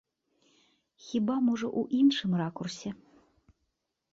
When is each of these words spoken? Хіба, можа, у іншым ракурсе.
Хіба, 1.09 1.35
можа, 1.49 1.67
у 1.81 1.83
іншым 1.99 2.31
ракурсе. 2.41 2.89